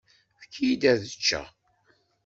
Efk-iyi-d 0.39 0.83
ad 0.91 1.01
ččeɣ. 1.17 1.47